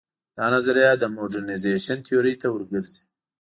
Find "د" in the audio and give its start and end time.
0.97-1.03